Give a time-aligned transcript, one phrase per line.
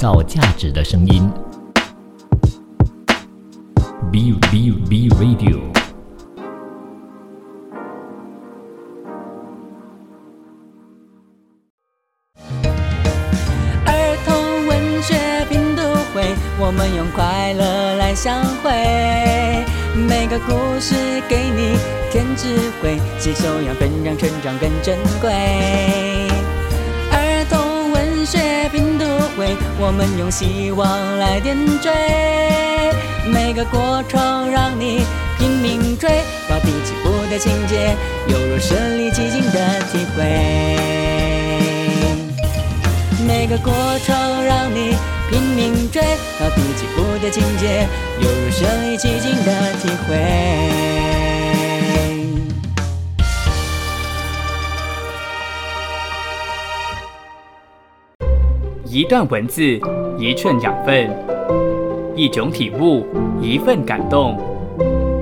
[0.00, 1.30] 造价值的声音。
[4.10, 5.60] B B B Radio。
[13.84, 15.14] 儿童文学
[15.50, 15.82] 拼读
[16.14, 18.70] 会，我们用快乐来相会。
[20.08, 20.94] 每个故事
[21.28, 21.76] 给你
[22.10, 26.29] 添智慧，吸收养分让成长更珍贵。
[29.40, 31.90] 会，我们用希望来点缀。
[33.32, 35.00] 每个过程让你
[35.38, 36.10] 拼命追，
[36.46, 37.96] 高低起伏的情节，
[38.28, 40.76] 犹如身临其境的体会。
[43.26, 43.72] 每个过
[44.04, 44.94] 程让你
[45.30, 46.02] 拼命追，
[46.38, 47.88] 高低起伏的情节，
[48.20, 51.09] 犹如身临其境的体会。
[58.92, 59.62] 一段文字，
[60.18, 61.08] 一寸养分，
[62.16, 63.06] 一种体悟，
[63.40, 64.36] 一份感动。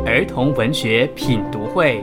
[0.06, 2.02] 儿童文学品读会，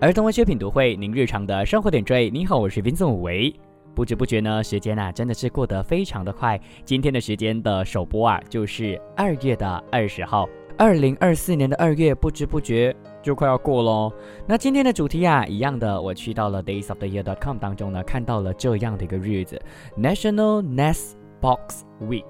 [0.00, 2.30] 儿童文学品读会，您日常的生活点缀。
[2.30, 3.54] 您好，我是冰总维。
[3.94, 6.58] 不知不觉呢，时间啊真的是过得非常的快。
[6.86, 10.48] 今天的时间的首播啊，就是二月的二十号，
[10.78, 14.12] 二零二四年的二月，不知不觉就快要过喽。
[14.46, 19.60] 那今天的主题啊，一样的，我去到了 daysoftheyear.com 当中呢，看到了这样的一个日子
[19.96, 22.24] ，National Nest Box Week，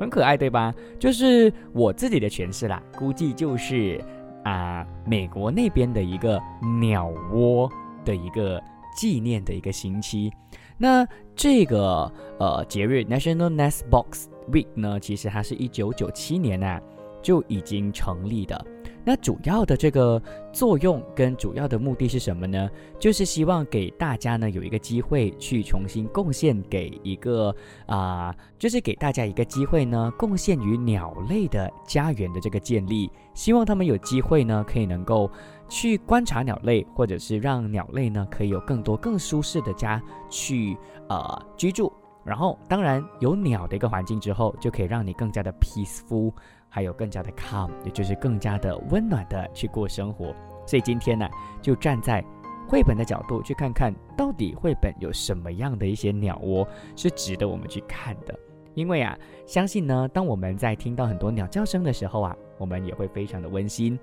[0.00, 0.74] 很可爱对吧？
[0.98, 4.02] 就是我自己的诠释啦，估计就是
[4.42, 6.40] 啊，美国那边的一个
[6.80, 7.70] 鸟窝
[8.04, 8.60] 的一个
[8.96, 10.32] 纪念的一个星期。
[10.76, 11.06] 那
[11.36, 16.80] 这个呃节日 National Nest Box Week 呢，其实它是一九九七年啊
[17.24, 18.64] 就已经成立的。
[19.06, 22.70] 那主要的这个作用跟主要的目的是什么呢？
[22.98, 27.54] 就是希望给大家呢有一个机会去重新贡献给一个
[27.86, 35.30] 啊，就是给大家一个机会呢，贡献于鸟类的家园的这个建立，希望他们有机会呢可以能够
[35.68, 40.74] 去观察鸟类，或者是让鸟类呢可以有更多更舒适的家去
[41.10, 41.92] 呃居住。
[42.24, 46.32] 然后当然有鸟的一个环境之后，就可以让你更加的 peaceful。
[46.74, 50.34] 还有更加的 calm，也就是更加的温暖的去过生活。
[50.66, 51.30] 所以今天呢，
[51.62, 52.20] 就站在
[52.66, 58.36] 绘本的角度去看看到底绘本有什么样的一些鸟窝是值得我们去看的。
[58.74, 63.96] 因为啊，相信呢，当我们在听到很多鸟叫声的时候啊，我们也会非常的温馨。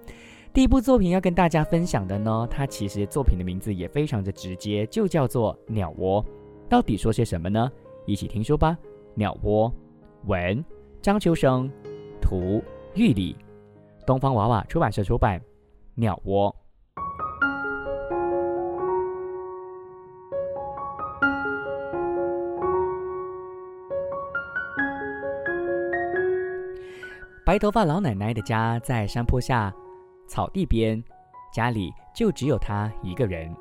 [0.54, 6.24] 第一部作品要跟大家分享的呢，它其实作品的名字也非常的直接，就叫做《鸟窝》。
[6.70, 7.70] 到底说些什么呢？
[8.06, 8.78] 一起听说吧。
[9.14, 9.70] 鸟窝，
[10.24, 10.64] 文
[11.02, 11.70] 张秋生。
[12.32, 13.36] 图玉里，
[14.08, 15.38] 东方娃娃出版社出版，
[15.96, 16.50] 《鸟窝》。
[27.46, 29.70] 白头发老奶奶的家在山坡下，
[30.26, 31.04] 草地边，
[31.54, 33.54] 家里就只有她一个人。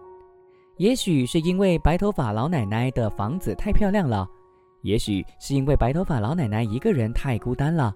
[0.77, 4.29] 也许是因为白头发老奶奶的房子太漂亮了，
[4.83, 7.93] 也许是因为白头发老奶奶一个人太孤单了。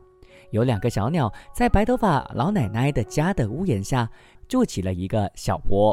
[0.54, 4.08] 有两个小鸟在白头发老奶奶的家的屋檐下
[4.46, 5.92] 筑起了一个小窝，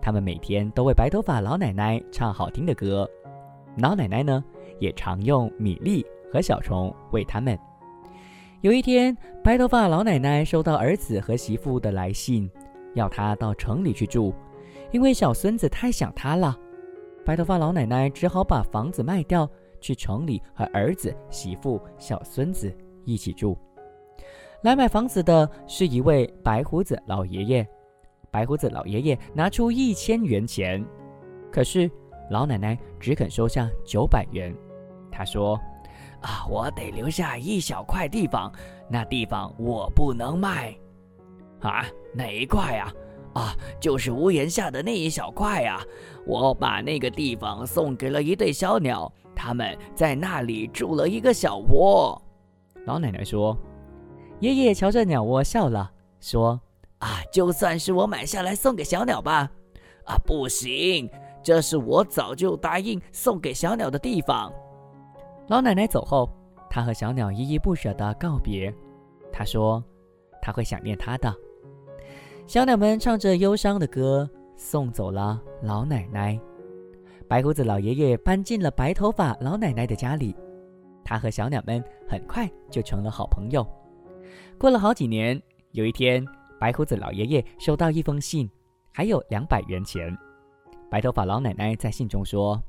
[0.00, 3.08] 它们每天都为白头发老奶奶唱好听的歌。
[3.78, 4.44] 老奶奶呢，
[4.78, 7.58] 也常用米粒和小虫喂它们。
[8.60, 12.48] 有一天，白头发老奶奶收到儿子和媳妇的来信，
[12.94, 14.32] 要她到城里去住，
[14.92, 16.56] 因为小孙子太想她了。
[17.24, 19.50] 白头发老奶奶只好把房子卖掉，
[19.80, 22.72] 去城里和儿子、媳妇、小孙子
[23.04, 23.58] 一起住。
[24.66, 27.68] 来买房子的是一位白胡子老爷爷。
[28.32, 30.84] 白胡子老爷爷拿出一千元钱，
[31.52, 31.88] 可是
[32.32, 34.52] 老奶奶只肯收下九百元。
[35.08, 35.54] 他说
[36.20, 38.52] ：“啊，我得留下一小块地方，
[38.90, 40.76] 那地方我不能卖。
[41.60, 42.92] 啊，哪一块呀？
[43.34, 45.80] 啊，就是屋檐下的那一小块呀。
[46.26, 52.20] 我把那个地方送给了一对小鸟，他们在那里筑了一个小窝。”
[52.84, 53.56] 老奶奶说。
[54.40, 55.90] 爷爷瞧着鸟窝笑了，
[56.20, 56.60] 说
[57.00, 59.50] ：“啊，就算是我买下来送给小鸟吧。
[60.04, 61.08] 啊，不行，
[61.42, 64.52] 这是我早就答应送给小鸟的地方。”
[65.48, 66.28] 老奶奶走后，
[66.68, 68.72] 他和小鸟依依不舍地告别。
[69.32, 69.82] 他说
[70.42, 71.34] ：“他会想念他的。”
[72.46, 76.38] 小鸟们唱着忧伤的歌，送走了老奶奶。
[77.26, 80.36] 白胡子老爷爷搬进了白头发老奶奶的家里，
[81.02, 83.66] 他和小鸟们很快就成了好朋友。
[84.58, 85.40] 过了好几年，
[85.72, 86.24] 有一天，
[86.58, 88.50] 白胡子老爷爷收到一封信，
[88.92, 90.16] 还有两百元钱。
[90.90, 92.62] 白头发老奶奶在信中说：“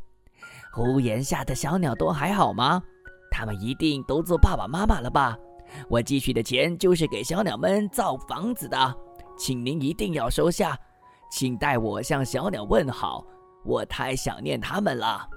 [0.78, 2.82] 屋檐下的小鸟都还好吗？
[3.30, 5.38] 他们一定都做爸爸妈妈了吧？
[5.90, 8.96] 我积蓄的钱就是给小鸟们造房子的，
[9.38, 10.78] 请您一定要收下，
[11.30, 13.26] 请代我向小鸟问好，
[13.66, 15.28] 我太想念他们了。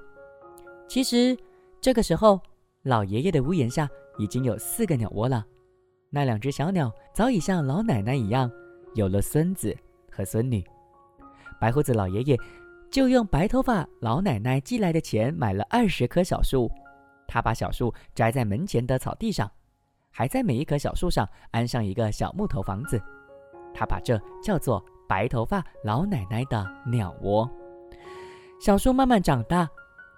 [0.88, 1.37] 其实
[1.81, 2.40] 这个时候，
[2.82, 3.88] 老爷爷的屋檐下
[4.19, 5.44] 已经有四个鸟窝了，
[6.12, 8.50] 那两只小鸟早已像老奶奶一样，
[8.94, 9.76] 有了孙子
[10.10, 10.62] 和孙女。
[11.60, 12.36] 白胡子老爷爷
[12.90, 16.68] 就用白头发老奶奶寄来的钱买了二十棵小树，
[17.28, 19.50] 他把小树栽在门前的草地上。
[20.12, 23.00] 还在每一棵小树上安上一个小木头房子，
[23.72, 27.48] 他把这叫做白头发老奶奶的鸟窝。
[28.60, 29.68] 小树慢慢长大，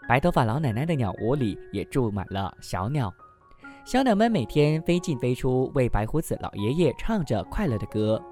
[0.08, 3.12] 白头发老奶奶的鸟窝里也住满了小鸟。
[3.84, 8.22] 小鸟们每天飞进飞出，为白胡子老爷爷唱着快乐的歌。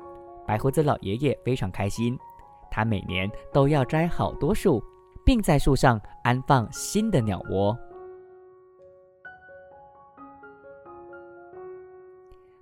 [0.46, 2.16] 白胡子老爷爷非常开心，
[2.70, 4.80] 他每年都要摘好多树，
[5.24, 7.76] 并在树上安放新的鸟窝。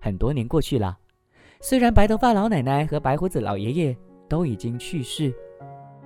[0.01, 0.99] 很多年过去了，
[1.61, 3.97] 虽然白头发老奶奶和白胡子老爷爷
[4.29, 5.31] 都已经去世，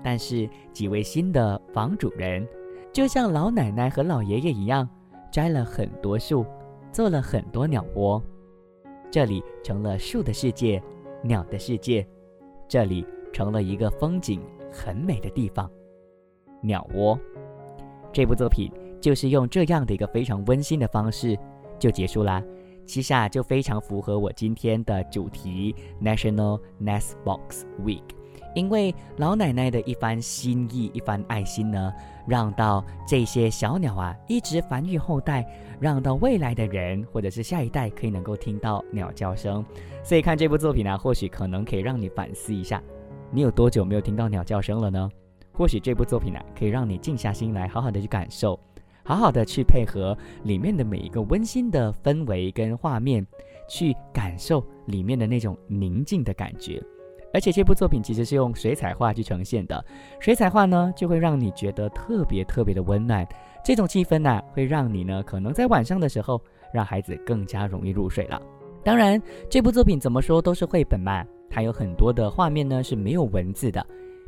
[0.03, 2.47] 但是几位新的房主人，
[2.93, 4.89] 就像老奶奶和老爷爷一样，
[5.31, 6.45] 摘了很多树，
[6.93, 8.23] 做了很多鸟窝。
[9.11, 10.83] 这里成了树的世界，
[11.23, 12.07] 鸟的世界，
[12.69, 14.41] 这里成了一个风景
[14.71, 15.71] 很美的地方——
[16.63, 17.19] 鸟窝。
[18.13, 21.37] 这部作品就是用这样的一个非常温馨的方式
[21.79, 22.43] 就结束啦。
[22.85, 28.03] 其实啊就非常符合我今天的主题 National Nest Box Week，
[28.55, 31.93] 因为老奶奶的一番心意、一番爱心呢，
[32.27, 35.47] 让到这些小鸟啊一直繁育后代，
[35.81, 39.65] 让到未来的人或者是下一代可以能够听到鸟叫声。
[40.05, 42.83] 所以看这部作品呢，或许可能可以让你反思一下，
[43.31, 45.11] 你有多久没有听到鸟叫声了呢？
[45.53, 48.59] 或许这部作品呢，可以让你静下心来，好好的去感受。
[49.05, 53.27] 好好的去配合里面的每一个温馨的氛围跟画面，
[53.69, 56.81] 去感受里面的那种宁静的感觉。
[57.33, 59.85] 而且这部作品其实是用水彩画去呈现的，
[60.21, 63.27] 水彩画呢就会让你觉得特别特别的温暖。
[63.65, 66.41] 这种气氛呢，会让你呢可能在晚上的时候
[66.73, 68.41] 让孩子更加容易入睡了。
[68.85, 73.85] 当然，这部作品怎么说都是绘本嘛，它有很多的画面呢是没有文字的。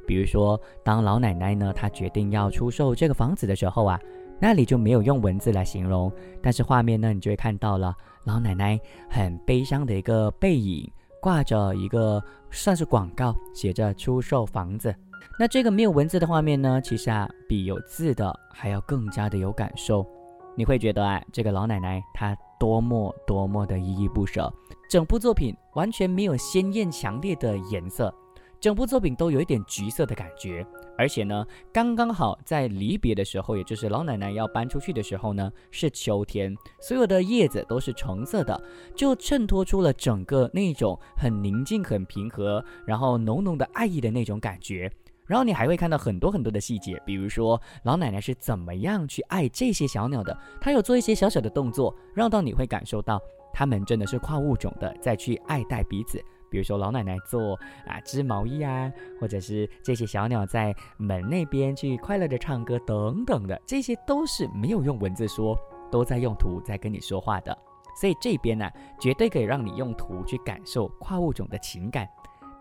[0.07, 4.01] 比如说，当老奶奶呢她决定要出售这个房子的时候啊。
[4.41, 6.13] 那里就没有用文字来形容，
[6.43, 8.79] 但是画面呢，你就会看到了老奶奶
[9.09, 10.91] 很悲伤的一个背影，
[11.25, 14.95] 挂着一个算是广告，写着出售房子。
[15.41, 20.07] 那这个没有文字的画面呢，其实啊，比有字的还要更加的有感受。
[20.55, 24.53] 你会觉得啊，这个老奶奶她多么多么的依依不舍。
[24.91, 28.15] 整部作品完全没有鲜艳强烈的颜色，
[28.61, 30.63] 整部作品都有一点橘色的感觉。
[30.97, 38.61] 而且呢，刚刚好在离别的时候，也就是老奶奶要搬出去的时候呢，是秋天，所有的叶子都是橙色的，
[38.95, 44.91] 就衬托出了整个那种很宁静、很平和，然后浓浓的爱意的那种感觉。
[45.27, 53.19] 然后你还会看到很多很多的细节，比如说老奶奶是怎么样去爱这些小鸟的，她有做一些小小的动作，让到你会感受到
[53.51, 56.23] 它们真的是跨物种的在去爱戴彼此。
[56.55, 58.89] 比如说老奶奶做啊织毛衣啊，
[59.21, 65.59] 或者是这些小鸟在门那边去快乐的唱歌等等的，这些都是没有用文字说，
[65.91, 67.59] 都在用图在跟你说话的。
[68.01, 68.71] 所以这边呢，
[69.01, 72.09] 绝对可以让你用图去感受跨物种的情感。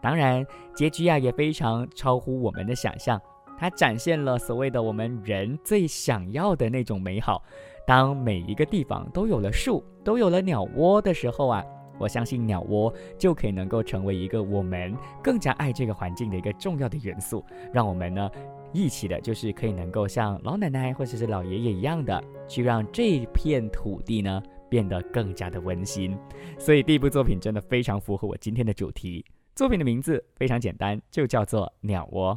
[0.01, 0.43] 当然，
[0.75, 3.21] 结局啊也非常超乎我们的想象，
[3.59, 7.43] 它展现了所谓的我们人最想要的那种美好。
[7.85, 11.63] 当每一个地方都有了树，都有了鸟窝的时候啊。
[11.97, 18.29] 我相信鸟窝就可以能够成为一个我们更加爱这个环境的一个重要的元素，让我们呢
[18.71, 26.17] 一起的，就是可以能够像老奶奶或者是老爷爷一样的，去让这片土地呢变得更加的温馨。
[26.57, 29.23] 所以第一部作品真的非常符合我今天的主题。
[29.55, 32.35] 作品的名字非常简单，就叫做《鸟窝》。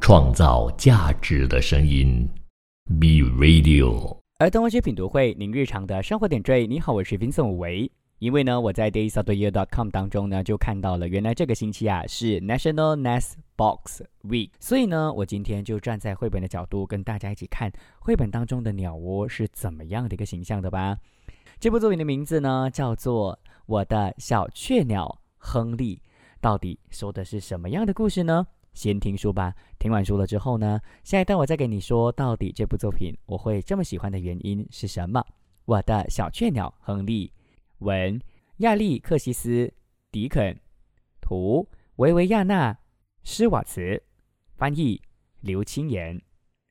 [0.00, 2.28] 创造价值的声音
[3.00, 4.21] ，Be Radio。
[4.42, 6.66] 儿童文学品读会，您日常的生活点缀。
[6.66, 7.88] 你好，我是 Vincent 维。
[8.18, 17.70] 因为呢，我在 daysoftheyear.com 当中呢，就看到了原来这个星期啊是 National Nest Box Week，所以呢，我今天就站在绘本的角度，跟大家一起看
[18.00, 20.98] 绘本当中的鸟窝是怎么样的一个形象的吧。
[21.60, 25.94] 这部作品的名字呢，叫做《我的小雀鸟亨利》，
[26.40, 28.44] 到底说的是什么样的故事呢？
[28.72, 29.54] 先听书吧。
[29.78, 35.24] 听完书了之后呢，下一段我再给你说，到底这部作品我会这么喜欢的原因是什么？
[35.64, 37.32] 我的小雀鸟亨利，
[37.78, 38.20] 文
[38.58, 39.72] 亚历克西斯
[40.10, 40.58] 迪肯，
[41.20, 42.76] 图维维亚纳
[43.22, 44.02] 施瓦茨，
[44.56, 45.00] 翻译
[45.40, 46.20] 刘青言，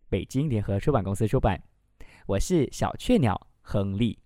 [0.10, 1.62] 北京联合出版公司出版。
[2.26, 4.18] 我是小雀鸟亨利。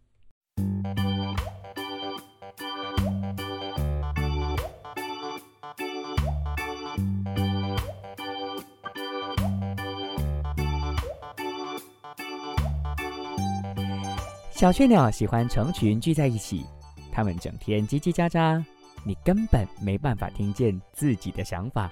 [14.55, 16.65] 小雀鸟喜欢成群聚在一起，
[17.11, 18.63] 它们整天叽叽喳喳，
[19.03, 21.91] 你根本没办法听见自己的想法。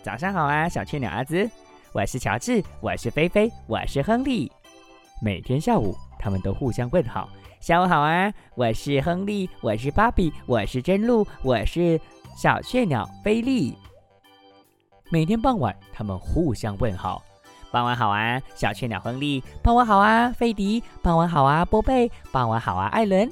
[0.00, 1.50] 早上好啊，小雀鸟阿兹，
[1.92, 4.50] 我是乔治，我是菲菲，我是亨利。
[5.20, 12.00] 每天下午，他们都互相问好：“下午好啊，我是亨利，我是芭比，我是真露，我是
[12.36, 13.76] 小雀鸟菲利。”
[15.10, 17.24] 每天傍晚，他们互相问好
[17.72, 23.28] ：“傍晚好啊，小雀鸟亨利；傍晚好啊，费迪；傍晚好啊，波贝；傍晚好啊，艾伦。”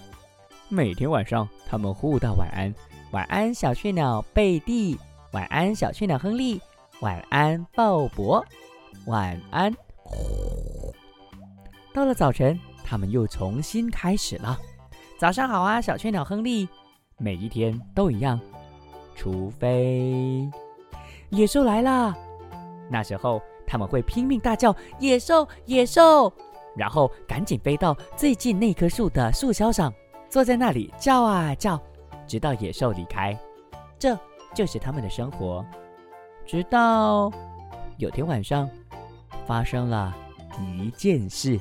[0.71, 2.75] 每天晚上，他们互道晚安
[3.13, 4.97] ：“晚安，小雀鸟贝蒂；
[5.33, 6.59] 晚安，小雀鸟亨利；
[7.03, 8.43] 晚安，鲍勃；
[9.07, 9.77] 晚安。”
[11.93, 14.59] 到了早晨，他们又重新开始了。
[15.19, 16.67] 早上好啊，小雀鸟亨利。
[17.19, 18.41] 每一天都一样，
[19.15, 20.49] 除非
[21.29, 22.17] 野兽来了。
[22.89, 26.33] 那时候他们会拼命大叫：“野兽，野兽！”
[26.77, 29.95] 然后赶紧飞到最近那棵树的树梢上，
[30.29, 31.81] 坐在那里叫啊叫，
[32.27, 33.39] 直到野兽离开。
[33.97, 34.19] 这
[34.53, 35.65] 就是他们的生活。
[36.45, 37.31] 直到
[37.97, 38.69] 有天晚上，
[39.47, 40.13] 发生了
[40.59, 41.61] 一件事。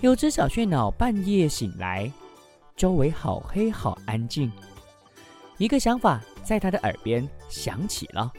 [0.00, 2.10] 有只小雀鸟半夜醒来，
[2.74, 4.50] 周围好黑好安静。
[5.58, 8.32] 一个想法在他的耳边响起了：“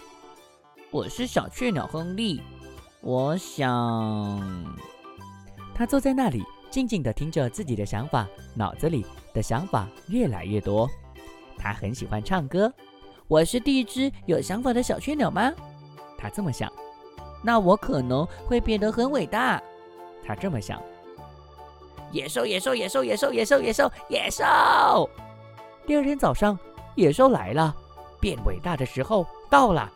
[0.95, 2.41] 我是小雀鸟亨利，
[3.01, 4.41] 我想……”
[5.75, 10.89] 他坐在那里，静静地听着自己的想法，脑子里的想法越来越多。
[11.57, 12.71] 他很喜欢唱歌。
[13.27, 15.51] 我是第一只有想法的小雀鸟吗？
[16.17, 16.71] 他这么想。
[17.43, 19.61] 那我可能会变得很伟大。
[20.25, 20.81] 他这么想。
[22.13, 25.09] 野兽，野兽，野兽，野兽，野兽，野兽，野兽！
[25.85, 26.57] 第二天早上，
[26.95, 27.75] 野兽来了，
[28.21, 29.91] 变伟大的时候到了。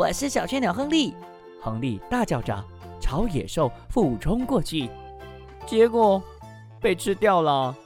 [0.00, 1.14] 我是小雀鸟亨利，
[1.60, 2.64] 亨利大叫着
[3.02, 4.88] 朝野兽俯冲过去，
[5.66, 6.22] 结果
[6.80, 7.76] 被吃掉了。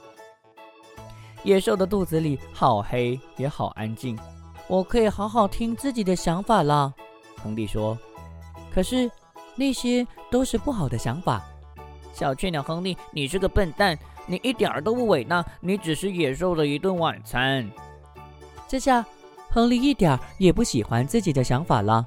[1.43, 4.17] 野兽的肚子里好黑，也好安静，
[4.69, 6.93] 我可以好好听自己的想法了。
[7.43, 7.97] 亨利说
[8.73, 9.11] ：“可是
[9.53, 11.43] 那些都是不好的想法。”
[12.15, 17.69] 小雀鸟亨利，你是个笨蛋，你一点儿都不伟大，你只是野兽的一顿晚餐。
[18.69, 19.05] 这下，
[19.55, 22.05] 亨利一点也不喜欢自己的想法了。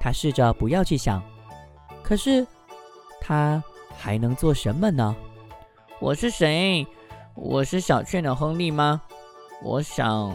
[0.00, 1.22] 他试着不要去想，
[2.02, 2.46] 可是
[3.20, 3.62] 他
[3.94, 5.14] 还能做什么呢？
[6.00, 6.86] 我是谁？
[7.34, 9.02] 我是小雀鸟亨利吗？
[9.62, 10.34] 我想，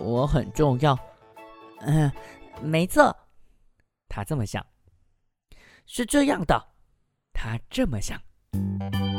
[0.00, 0.98] 我很重要。
[1.82, 2.10] 嗯，
[2.60, 3.16] 没错，
[4.08, 4.66] 他这么想。
[5.86, 6.60] 是这样的，
[7.32, 8.20] 他这么想。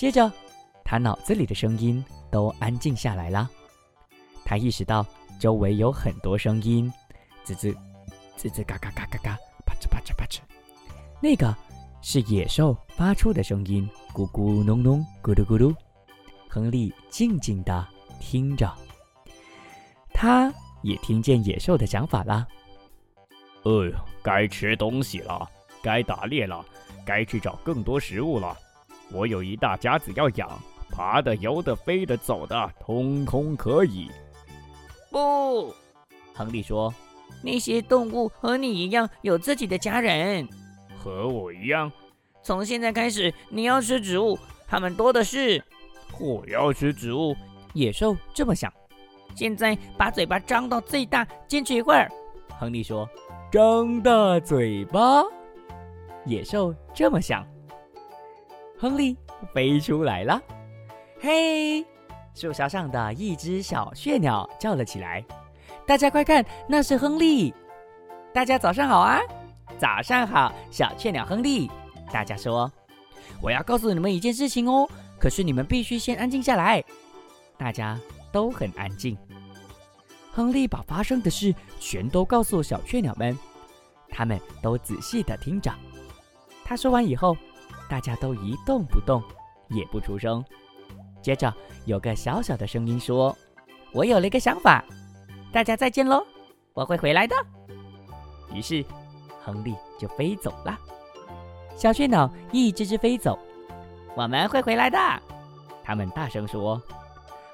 [0.00, 0.32] 接着，
[0.82, 3.50] 他脑子里的声音都安静下来了。
[4.46, 5.04] 他意识到
[5.38, 6.90] 周围有很多声音，
[7.44, 7.76] 吱吱
[8.34, 10.38] 吱吱嘎嘎嘎嘎嘎，啪吱啪吱啪吱。
[11.20, 11.54] 那个
[12.00, 15.76] 是野兽发出的声音，咕咕哝哝，咕噜咕噜。
[16.48, 17.86] 亨利静静地
[18.18, 18.74] 听着，
[20.14, 22.48] 他也听见野兽的想法了。
[23.64, 25.46] 哎呀，该吃东西了，
[25.82, 26.64] 该打猎了，
[27.04, 28.56] 该去找更多食物了。
[29.12, 30.48] 我有一大家子要养，
[30.90, 34.10] 爬的、游的、飞的、走的，通通可以。
[35.10, 35.74] 不，
[36.34, 36.94] 亨利说
[37.42, 40.48] ：“那些动物和你一样有自己的家人，
[40.96, 41.90] 和我一样。
[42.42, 44.38] 从现在开始，你要吃植物，
[44.68, 45.62] 它们多的是。
[46.18, 47.34] 我要吃植物。”
[47.74, 48.72] 野兽这么想。
[49.34, 52.10] 现在把嘴巴张到最大，坚持一会儿。
[52.58, 53.08] 亨利说
[53.50, 55.22] ：“张大嘴巴。”
[56.26, 57.46] 野兽这么想。
[58.80, 59.14] 亨利
[59.52, 60.40] 飞出来了，
[61.20, 61.84] 嘿！
[62.34, 65.22] 树梢上的一只小雀鸟叫了起来
[65.86, 67.52] ：“大家快看，那是亨利！”
[68.32, 69.20] 大家早上好啊！
[69.78, 71.70] 早上好，小雀鸟亨利。
[72.10, 72.72] 大家说
[73.42, 76.82] ：“我要告诉你们一件事情哦，可是你们必须先安静下来。”
[77.58, 78.00] 大家
[78.32, 79.14] 都很安静。
[80.32, 83.38] 亨利把发生的事全都告诉小雀鸟们，
[84.08, 85.70] 他们都仔细的听着。
[86.64, 87.36] 他说完以后。
[87.90, 89.20] 大家都一动不动，
[89.68, 90.42] 也不出声。
[91.20, 91.52] 接着，
[91.86, 93.36] 有个小小的声音说
[93.92, 94.84] ：“我有了一个想法，
[95.52, 96.24] 大家再见喽，
[96.72, 97.34] 我会回来的。”
[98.54, 98.84] 于是，
[99.42, 100.78] 亨利就飞走了。
[101.74, 103.36] 小雀鸟一只只飞走。
[104.14, 104.98] 我们会回来的，
[105.82, 106.80] 他们大声说。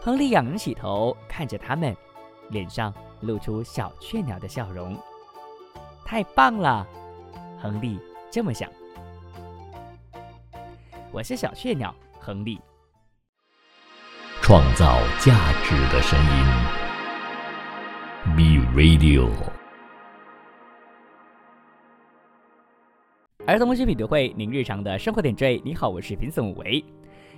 [0.02, 1.96] 亨利仰起头看着他们，
[2.50, 4.96] 脸上露出小雀鸟的笑容。
[6.04, 6.86] 太棒了，
[7.60, 7.98] 亨利
[8.30, 8.70] 这么想。
[11.16, 12.60] 我是小雀鸟，亨利。
[14.42, 16.44] 创造价值的声音
[18.36, 19.30] ，B Radio。
[23.46, 25.58] 儿童文学品读会，您日常的生活点缀。
[25.64, 26.84] 你好，我是平森武维。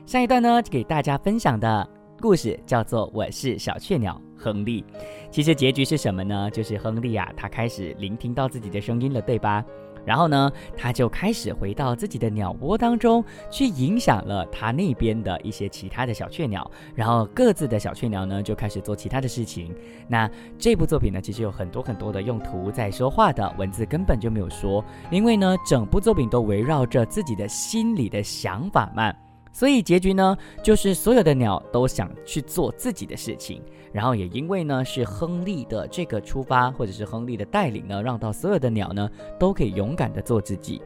[0.05, 1.89] 上一段呢，给大家分享的
[2.21, 4.83] 故事叫做《我是小雀鸟亨利》。
[5.31, 6.51] 其实结局是什么呢？
[6.51, 9.65] 就是亨利啊，他开始聆听到自己的声音了，对吧？
[10.09, 16.69] 然后呢，他就开始回到自己的鸟窝当中，去影响了他那边的一些其他的小雀鸟。
[16.95, 19.75] 然后各自的小雀鸟呢，就开始做其他的事情。
[20.09, 20.27] 那
[20.59, 29.13] 这部作品呢，其实有很多很多的用途在说话的，文字根本就没有说，因为呢，整部作品都围绕着自己的心里的想法嘛。
[29.53, 33.63] 所以结局呢，就是所有的鸟都想去做自己的事情。
[33.91, 40.83] 然后也因为呢是亨利的这个出发，或者是亨利的带领呢，让到所有的鸟呢都可以勇敢的做自己。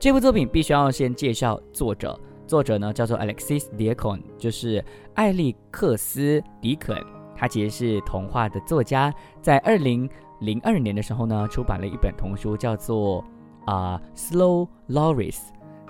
[0.00, 4.82] 这部作品必须要先介绍作者，作者呢叫做 Alexis Deacon 就是
[5.14, 6.96] 艾利克斯·迪肯，
[7.36, 10.08] 他其实是童话的作家，在二零
[10.40, 13.22] 零二年的时候呢出版了一本童书，叫做
[13.66, 15.38] 啊 Slow Loris，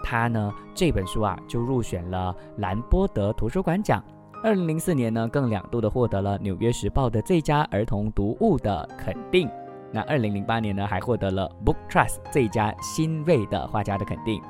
[0.03, 4.03] 他呢这本书啊就入选了兰波德图书馆奖。
[4.43, 9.49] 二零零四年呢，更两度的获得了《纽约时报》的最佳儿童读物的肯定。
[9.93, 14.43] 那二零零八年呢，还获得了 Book Trust 最佳新锐的画家的肯定。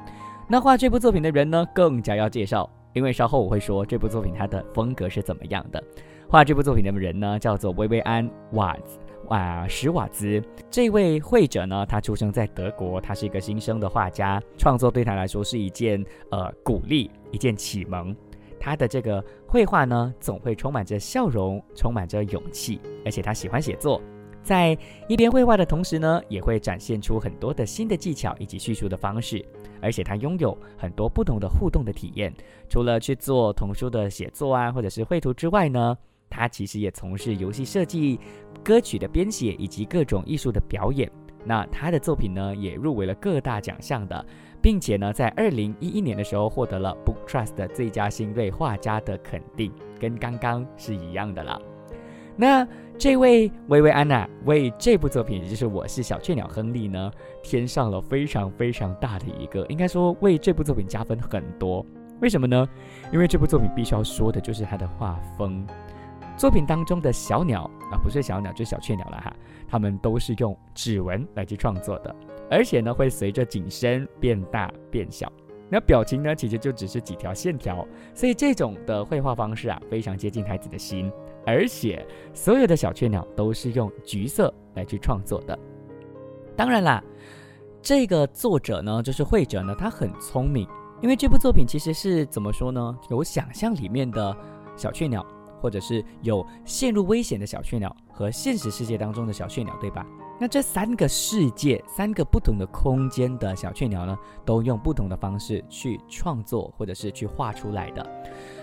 [0.48, 5.82] 那画这部作品的人呢，更加要介绍，因为稍后我会说这部作品它的风格是怎么样的。
[6.28, 8.74] 画这部作品的人呢，叫做薇薇安瓦
[9.32, 10.42] 啊史瓦兹。
[10.70, 18.14] 这位绘者呢，他出生在德国，他是一个新生的画家，创作对他来说是一件呃鼓励，一件启蒙。
[18.60, 24.00] 他的这个绘画呢，总会充满着笑容，充满着勇气，而且他喜欢写作，
[24.44, 24.78] 在
[25.08, 29.44] 一边绘画的同时呢，也会展现出很多的新的技巧以及叙述的方式，
[29.80, 32.32] 而且他拥有很多不同的互动的体验。
[32.68, 35.98] 除了去做童书的写作啊，或者是绘图之外呢，
[36.30, 38.20] 他其实也从事游戏设计、
[38.62, 41.10] 歌曲的编写以及各种艺术的表演。
[41.44, 44.24] 那他的作品呢，也入围了各大奖项的。
[44.62, 51.60] 并且呢，在二零一一年的时候获得了 Book Trust 的最佳新锐画家的肯定，跟刚刚是一样的了。
[52.36, 52.64] 那
[52.96, 57.10] 这位薇薇安娜为这部作品，也就是《我是小雀鸟亨利》呢，
[57.42, 61.84] 添上了非常非常大的一个，应该说为这部作品加分很多。
[62.20, 62.64] 为什么呢？
[63.12, 65.66] 因为这部作品必须要说的就是它的画风。
[66.36, 69.32] 作品当中的小鸟啊，不是小鸟，就是小雀鸟了哈，
[69.68, 72.14] 它们都是用指纹来去创作的。
[72.50, 75.30] 而且呢，会随着景深变大变小。
[75.68, 77.86] 那表情呢，其实就只是几条线条。
[78.14, 81.10] 所以这种的绘画方式啊，非常接近孩子的心。
[81.46, 85.58] 而且所有的小雀鸟都是用橘色来去创作的。
[86.56, 87.02] 当然啦，
[87.80, 90.68] 这个作者呢，就是绘者呢，他很聪明。
[91.00, 92.98] 因为这部作品其实是怎么说呢？
[93.10, 94.36] 有想象里面的
[94.76, 95.24] 小雀鸟，
[95.62, 100.04] 或者是有陷入危险的小雀鸟，和现实世界当中的小雀鸟，对吧？
[100.40, 108.04] 那这三个世界，三个不同的空间的小雀鸟呢，都用不同的方式去创作，或者是去画出来的。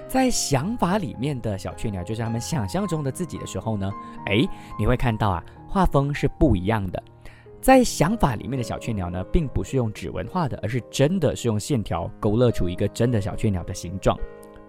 [0.06, 3.90] 在想法里面的小雀鸟，就是他们想象中的自己的时候呢，
[4.26, 4.46] 哎，
[4.78, 7.02] 你会看到啊，画风是不一样的。
[7.62, 14.18] 在想法里面的小雀鸟呢，并不是用指纹画的，而是真的是用线条勾勒出一个真的小雀鸟的形状。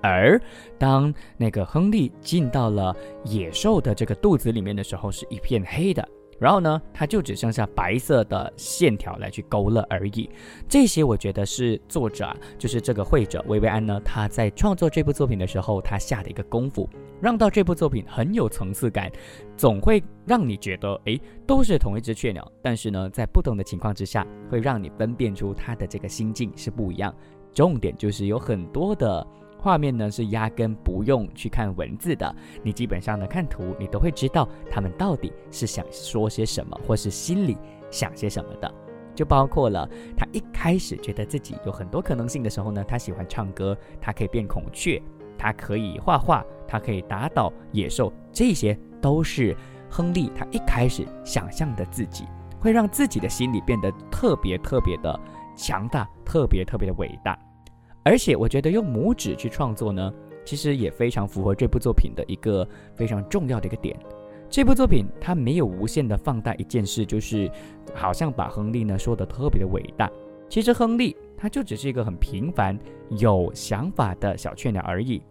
[0.02, 0.40] 而
[0.78, 6.06] 当那个亨利进到了野兽的这个肚子里面的时候，是一片黑的。
[6.38, 10.30] 然后呢，它就只剩下白色的线条来去勾勒而已。
[10.66, 16.88] 这些我觉得是作者啊，就是这个绘者薇薇安呢，他在创作这部作品的时候，他下的一个功夫，
[17.20, 19.12] 让到这部作品很有层次感，
[19.54, 27.14] 总会让你觉得，诶，都是同一只雀鸟，但是呢，在不同的情况之下，会让你分辨出它的这个心境是不一样。
[27.52, 29.26] 重点就是有很多的。
[29.60, 37.56] 画面呢是压根不用去看文字的，你基本上呢看图，你都会知道他们到底是想说些什么，或是心里
[37.90, 38.74] 想些什么的。
[39.14, 45.02] 就包括了他一开始觉得自己有很多可能性的时候呢，他喜欢唱歌，他可以变孔雀，
[45.36, 49.54] 他可以画画，他可以打倒野兽，这些都是
[49.90, 52.24] 亨利他一开始想象的自己，
[52.58, 55.20] 会让自己的心里变得特别特别的
[55.54, 57.38] 强大，特别特别的伟大。
[58.02, 60.12] 而且我觉得用拇指去创作呢，
[60.44, 63.96] 其实也非常符合这部作品的一个非常重要的一个点。
[64.48, 67.50] 这部作品它没有无限的放大一件事，就是
[67.94, 70.10] 好像把亨利呢说的特别的伟大。
[70.48, 72.76] 其实亨利它就只是一个很平凡、
[73.10, 75.22] 有想法的小雀鸟而已。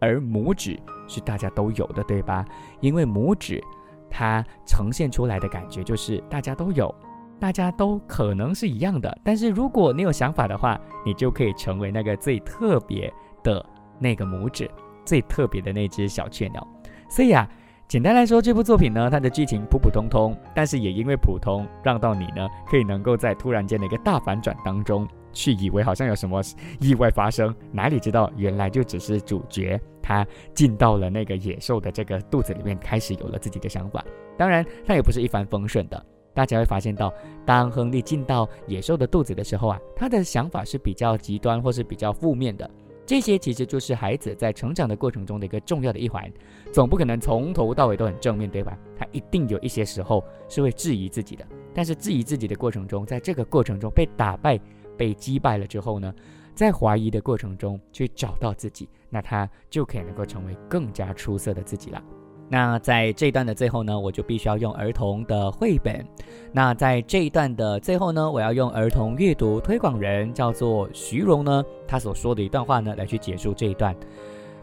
[0.00, 2.44] 而拇指是大家都有的，对吧？
[2.80, 3.60] 因为拇指
[4.08, 6.94] 它呈现出来的感觉就是大家都有，
[7.38, 9.18] 大家都可能是一样的。
[9.22, 13.64] 但是如果你有想法的话，你就可以成为那个最特别的
[13.98, 14.70] 那个拇指，
[15.04, 16.66] 最特别的那只小雀鸟。
[17.08, 17.48] 所以啊。
[17.88, 26.42] 简单来说，这部作品呢，它的剧情普普通通，但是也因为普通，让到你呢可以能够在突然间的一个大反转当中，去以为好像有什么
[26.80, 30.22] 意外发生，哪里知道原来就只是主角他
[30.52, 34.04] 进到了那个野兽的这个肚子里面，开始有了自己的想法。
[34.36, 36.04] 当然，他也不是一帆风顺的。
[36.38, 37.12] 大家会发现到，
[37.44, 42.70] 当亨利进到野兽的肚子的时候啊，他的想法是比较极端或是比较负面的。
[43.04, 46.32] 这些其实就是孩子在成长的过程中的一个重要的一环，
[46.72, 48.78] 总不可能从头到尾都很正面对吧？
[48.96, 54.60] 他一定有一些时候是会质疑自己的，但是质疑自己的过程中，在这个过程中被打败、
[54.96, 56.14] 被击败了之后呢，
[56.54, 62.00] 在怀疑的过程中去找到自己，那他就可以能够成为更加出色的自己了。
[62.50, 66.04] 那在这一段的最后呢，我就必须要用儿童的绘本。
[66.50, 73.94] 那在这一段的最后呢，我要用儿童阅读推广人叫做徐荣呢，他所说的一段话呢，来去结束这一段。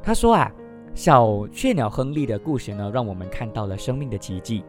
[0.02, 0.52] 他说啊，
[0.96, 4.64] 小雀鸟亨利的故事呢，让我们看到了生命的奇迹：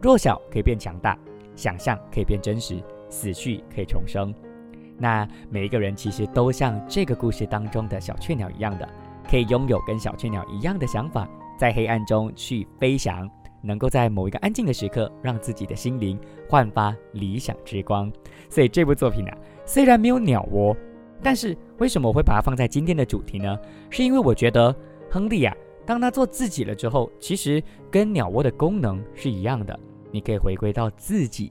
[0.00, 1.18] 弱小可以变强大，
[1.54, 4.34] 想象可以变真实，死去可以重生。
[4.96, 8.88] 那每一个人其实都像这个故事当中的小雀鸟一样的，
[9.28, 11.28] 可以拥有跟小雀鸟一样的想法。
[11.56, 13.28] 在黑暗中去飞翔，
[13.62, 18.10] 能够在某一个安静的时刻，让自己的心灵焕发理想之光。
[18.48, 19.30] 所以这部作品呢，
[19.64, 20.76] 虽然没有鸟窝，
[21.22, 23.56] 但是为什么我会把它放在今天的主题呢？
[23.90, 24.74] 是因为我觉得
[25.10, 25.54] 亨利啊，
[25.86, 29.78] 当他做自己了之后，其实跟鸟窝的功能是一样的。
[30.10, 31.50] 你可以回归到自己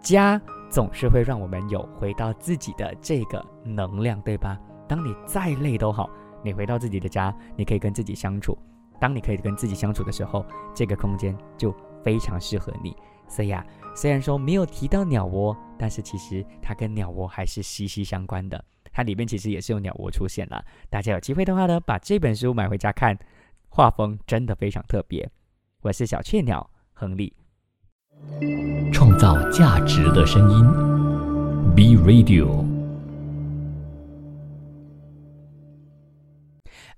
[0.00, 4.58] 家，总是会让我们有回到自己的这个能量，对吧？
[4.88, 6.10] 当你再累都好，
[6.42, 8.58] 你回到自己的家，你可以跟自己相处。
[8.98, 12.96] 当你可以跟自己相处的时候，这个空间就非常适合你。
[13.28, 18.62] 所以啊，虽然说没有提到鸟窝，但是其实它跟鸟窝还是息息相关的。
[18.92, 20.64] 它里面其实也是有鸟窝出现了。
[20.88, 23.18] 大家有机会的话呢，把这本书买回家看，
[23.68, 25.28] 画风真的非常特别。
[25.80, 27.34] 我是小雀鸟亨利，
[28.92, 32.73] 创造价值的声音，B Radio。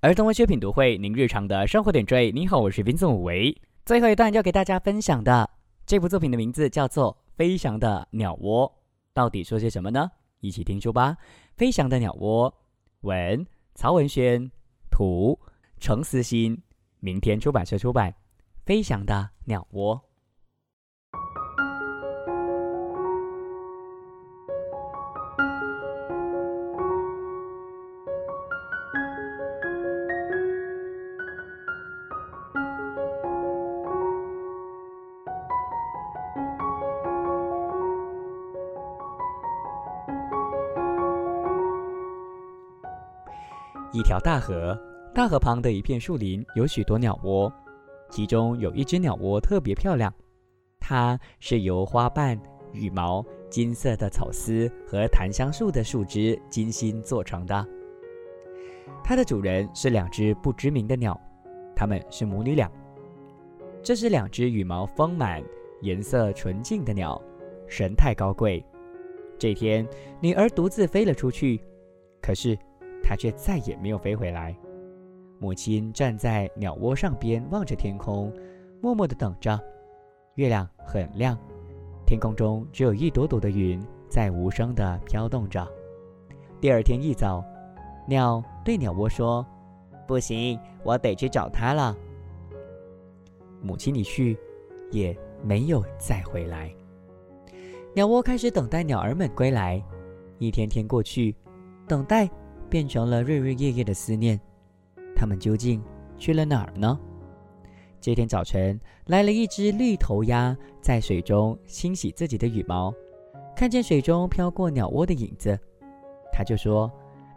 [0.00, 2.30] 儿童文学品读会，您日常的生活点缀。
[2.30, 3.56] 你好，我是冰宋维。
[3.86, 5.48] 最后一段要给大家分享的
[5.86, 8.68] 这部作品的名字叫做《飞翔的鸟窝》，
[9.14, 10.10] 到底说些什么呢？
[10.40, 11.12] 一起听书吧。
[11.56, 12.50] 《飞翔的鸟窝》，
[13.00, 14.50] 文曹文轩，
[14.90, 15.38] 图
[15.80, 16.60] 程思欣，
[17.00, 18.10] 明天出版社出版。
[18.66, 19.96] 《飞翔的鸟窝》。
[43.96, 44.78] 一条大河，
[45.14, 47.50] 大河旁的一片树林有许多鸟窝，
[48.10, 50.12] 其中有一只鸟窝特别漂亮，
[50.78, 52.38] 它是由花瓣、
[52.74, 57.66] 羽毛、金色的草丝和檀香树的树枝精心做成的。
[59.02, 61.18] 它的主人是两只不知名的鸟，
[61.74, 62.70] 它们是母女俩。
[63.82, 65.42] 这是两只羽毛丰满、
[65.80, 67.18] 颜色纯净的鸟，
[67.66, 68.62] 神态高贵。
[69.38, 69.88] 这天，
[70.20, 71.58] 女儿独自飞了出去，
[72.20, 72.58] 可是。
[73.08, 74.52] 它却再也没有飞回来。
[75.38, 78.32] 母亲站在鸟窝上边，望着天空，
[78.82, 79.56] 默默地等着。
[80.34, 81.38] 月亮很亮，
[82.04, 85.64] 天空中只有一朵朵的云在无声地飘动着。
[86.60, 87.44] 第二天一早，
[88.08, 89.46] 鸟对鸟窝说
[90.04, 91.96] ：“不行，我得去找它了。”
[93.62, 94.36] 母亲你去，
[94.90, 96.74] 也没有再回来。
[97.94, 99.80] 鸟窝开始等待鸟儿们归来。
[100.38, 101.34] 一天天过去，
[101.86, 102.28] 等待。
[102.68, 104.40] 变成了日日夜夜的思念，
[105.14, 105.82] 他们究竟
[106.18, 106.98] 去了哪儿呢？
[108.00, 112.94] 这天早晨，来了一只绿头鸭，在水中清洗自己的羽毛，
[113.56, 115.58] 看见水中飘过鸟窝的影子，
[116.32, 116.90] 他就说：“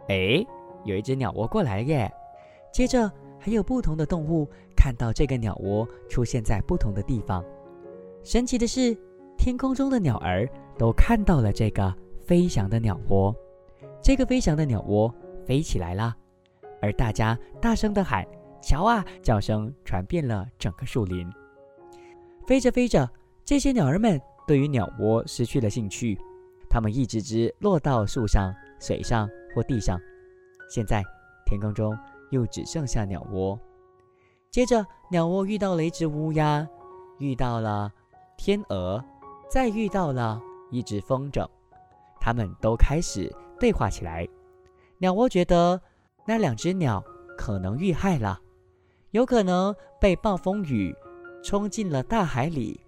[0.08, 0.44] 哎，
[0.84, 2.10] 有一只鸟窝过来耶！”
[2.72, 7.44] 接着，还有不同的动物看到这个鸟窝出现在不同的地方。
[8.22, 8.96] 神奇的是，
[9.36, 13.34] 天空中的鸟儿都看到了这个飞翔的鸟窝。
[14.00, 15.12] 这个飞翔的鸟窝
[15.46, 16.16] 飞起来了，
[16.80, 18.26] 而大家大声地喊
[18.62, 21.30] ：“瞧啊！”叫声传遍了整个树林。
[22.46, 23.08] 飞着飞着，
[23.44, 26.18] 这些鸟儿们对于鸟窝失去了兴趣，
[26.68, 29.98] 它们一只只落到树上，水上或地上。
[30.68, 31.02] 现在
[31.46, 31.96] 天空中
[32.30, 33.58] 又只剩下鸟窝。
[34.50, 36.66] 接着，鸟窝遇到了一只乌鸦，
[37.18, 37.92] 遇到了
[38.36, 39.04] 天鹅，
[39.48, 41.46] 再遇到了一只风筝。
[42.20, 44.26] 它们都开始对话起来。
[45.02, 45.80] 鸟窝觉得
[46.26, 47.02] 那两只鸟
[47.34, 48.38] 可能遇害了，
[49.12, 50.94] 有可能被暴风雨
[51.42, 52.78] 冲进了大海里，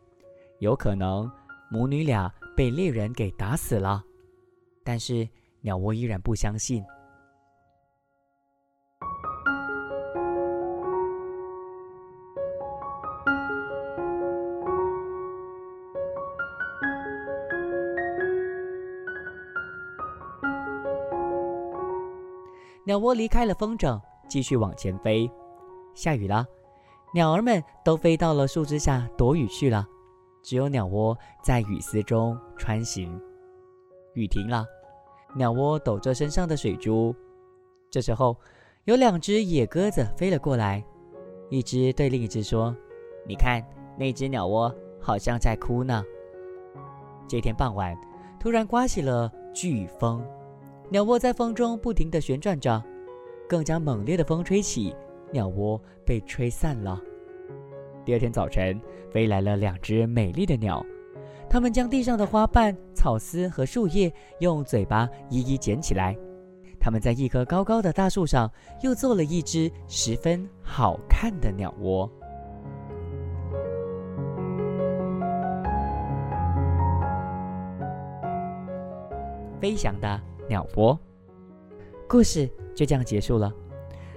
[0.59, 1.31] 有可能
[1.71, 4.05] 母女俩被猎人给打死了。
[4.85, 5.27] 但是
[5.63, 6.85] 鸟窝依然不相信。
[22.93, 25.31] 鸟窝离开了风筝，继续往前飞。
[25.95, 26.45] 下雨了，
[27.15, 29.89] 鸟儿们都飞到了树枝下躲雨去了，
[30.43, 33.19] 只有鸟窝在雨丝中穿行。
[34.13, 34.67] 雨停了，
[35.35, 37.17] 鸟窝抖着身上的水珠。
[37.91, 38.37] 这时候，
[38.85, 40.85] 有两只野鸽子飞了过来，
[41.49, 42.77] 一只对另一只说
[43.27, 43.65] ：“你看，
[43.97, 46.05] 那只鸟窝好像在哭呢。”
[47.27, 47.97] 这天傍晚，
[48.39, 50.23] 突然刮起了飓风。
[50.93, 52.83] 鸟窝在风中不停地旋转着，
[53.49, 54.95] 更加猛烈的风吹起，
[55.31, 57.01] 鸟窝被吹散了。
[58.05, 58.79] 第二天早晨，
[59.11, 60.85] 飞来了两只美丽的鸟，
[61.49, 66.15] 它们将地上的花瓣、草丝和树叶用嘴巴一一捡起来。
[66.79, 68.53] 它们在一棵高高的大树上
[68.83, 72.07] 又做了一只十分好看的鸟窝。
[79.59, 80.21] 飞翔的。
[80.53, 80.99] 鸟窝
[82.07, 83.51] 故事就这样结束了。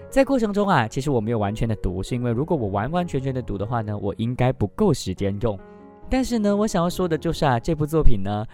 [0.10, 5.58] 在过程中啊，其实我没有完全的读，是因为如果我完完全全的读的话呢，我应该不够时间用。
[6.10, 8.46] 但是呢，我想要说的就是啊，这部作品呢，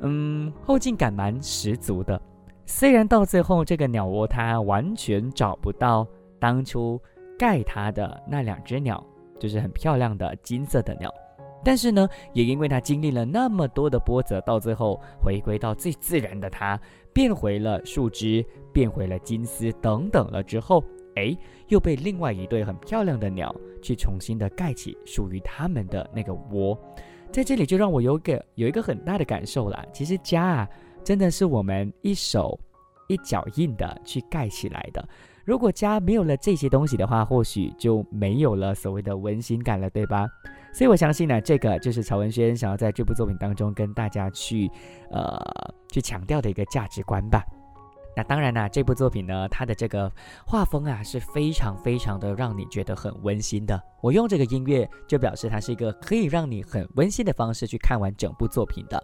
[0.00, 2.20] 嗯，后劲感蛮十足的。
[2.66, 6.06] 虽然到最后这个鸟窝它完全找不到
[6.38, 7.00] 当初
[7.36, 9.04] 盖它的那两只鸟，
[9.40, 11.12] 就是很漂亮的金色的鸟。
[11.64, 16.78] 但是呢，也因为它经历了那么多的波折，到最后回归到最自然的它，
[17.12, 20.84] 变回了树枝，变回了金丝等等了之后，
[21.16, 21.36] 哎，
[21.68, 26.78] 又被另外一对很漂亮的鸟去重新的盖起属于他们的那个窝。
[27.32, 29.84] 在这里就让我有个有一个很大的感受啦。
[29.92, 30.68] 其实家啊，
[31.02, 32.58] 真的是我们一手
[33.08, 35.04] 一脚印的去盖起来的。
[35.44, 40.28] 如果家没有了这些东西的话，或许就没有了所谓的温馨感了，对吧？
[40.74, 44.68] 所以我相信呢，这个就是曹文轩想要在这部作品当中跟大家去，
[45.12, 45.40] 呃，
[45.92, 47.44] 去强调的一个价值观吧。
[48.16, 50.10] 那当然呢，这部作品呢，它的这个
[50.44, 53.80] 画风啊是非常非常的让你觉得很温馨的。
[54.02, 59.00] 我用这个音乐就表示它是一个可以让你很温馨的方式去看完整部作品的。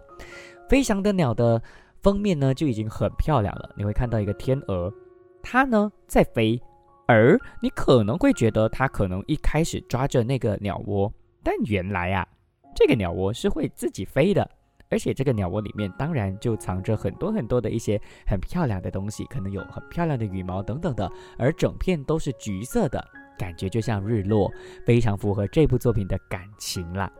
[0.69, 1.61] 飞翔的鸟的
[2.01, 4.93] 封面呢就已经很漂亮了，你会看到一个天鹅，
[5.41, 6.61] 它呢在飞，
[7.05, 11.11] 而你可能会觉得它可能一开始抓着那个鸟窝。
[11.43, 12.27] 但原来啊，
[12.75, 14.49] 这个鸟窝是会自己飞的，
[14.89, 23.03] 而且这个鸟窝里面当然就藏着很多很多的一些很漂亮的东西，可能有很漂亮的羽毛等等的，而整片都是橘色的，
[23.37, 24.51] 感觉就像日落，
[24.85, 27.11] 非常符合这部作品的感情啦。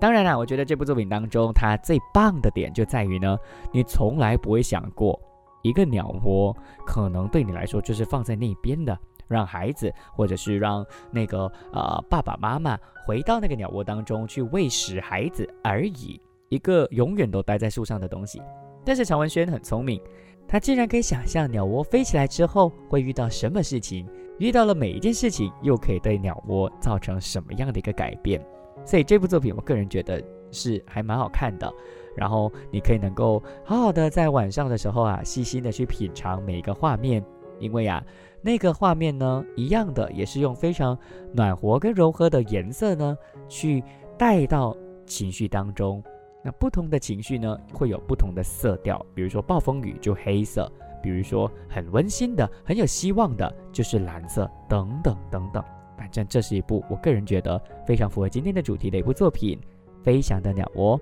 [0.00, 3.36] 当然啦，我觉得这部作品当中它最棒的点就在于呢，
[3.72, 5.20] 你从来不会想过
[5.62, 8.96] 一个鸟窝可能对你来说就是放在那边的。
[9.28, 18.42] 让孩子，或者是让那个呃爸爸妈妈回到那个鸟窝当中去喂食孩子而已，一个永远都待在树上的东西。
[18.84, 20.00] 但是常文轩很聪明，
[20.46, 28.44] 他竟然可以想象鸟窝飞起来之后会遇到什么事情，遇到了每一件事情又可以对鸟窝造成什么样的一个改变。
[28.84, 31.70] 所以这部作品，我个人觉得是还蛮好看的。
[32.16, 37.22] 然后你可以能够好好的在晚上的时候啊，细心的去品尝每一个画面，
[37.58, 38.04] 因为啊。
[38.40, 40.96] 那个画面呢，一样的也是用非常
[41.32, 43.18] 暖和跟柔和的颜色呢，
[43.48, 43.82] 去
[44.16, 46.02] 带到情绪当中。
[46.44, 49.04] 那不同的情绪呢，会有不同的色调。
[49.12, 50.70] 比如说暴风雨就黑色，
[51.02, 55.62] 比如说很温馨的、很有希望的，就是蓝色等等等等。
[55.96, 59.58] 反正这是一部我个人觉得非常符合今天的主题的一部作品，
[60.04, 60.96] 《飞翔的鸟窝》。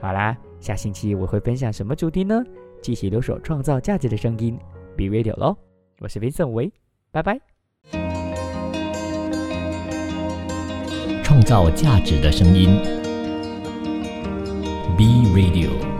[0.00, 2.42] 好啦，下星期我会分享什么主题呢？
[2.82, 4.58] 继续留守创造价值的声音
[4.96, 5.63] ，Be Radio 喽。
[6.00, 6.72] 我是 Vincent 维，
[7.10, 7.40] 拜拜。
[11.22, 12.78] 创造价值的声音
[14.96, 15.93] ，B Radio。